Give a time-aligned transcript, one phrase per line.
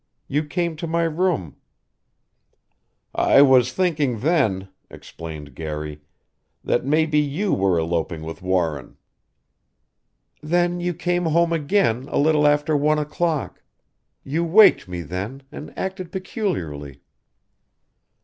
[0.27, 1.57] You came to my room"
[3.37, 6.01] "I was thinking then," explained Garry,
[6.63, 8.97] "that maybe you were eloping with Warren."
[10.41, 13.61] "Then you came home again a little after one o'clock.
[14.23, 17.03] You waked me then and acted peculiarly."